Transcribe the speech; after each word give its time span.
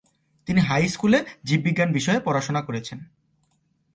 তিনি 0.47 0.61
হাইস্কুলে 0.61 1.19
জীববিজ্ঞান 1.43 1.89
বিষয়ে 1.91 2.19
পড়াশুনা 2.19 2.61
করেছেন। 2.61 2.99